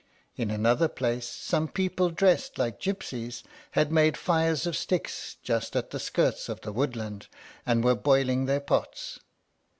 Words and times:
In 0.35 0.49
another 0.49 0.87
place 0.87 1.27
some 1.27 1.67
people 1.67 2.09
dressed 2.09 2.57
like 2.57 2.79
gypsies 2.79 3.43
had 3.77 3.91
made 3.91 4.17
fires 4.17 4.65
of 4.65 4.75
sticks 4.75 5.37
just 5.43 5.75
at 5.75 5.91
the 5.91 5.99
skirts 5.99 6.49
of 6.49 6.61
the 6.61 6.73
woodland, 6.73 7.27
and 7.67 7.83
were 7.83 7.93
boiling 7.93 8.45
their 8.47 8.61
pots. 8.61 9.19